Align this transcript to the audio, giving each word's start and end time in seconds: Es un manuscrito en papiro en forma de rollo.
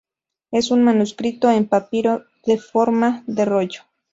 Es 0.49 0.71
un 0.71 0.81
manuscrito 0.83 1.51
en 1.51 1.67
papiro 1.67 2.23
en 2.47 2.57
forma 2.57 3.23
de 3.27 3.45
rollo. 3.45 3.81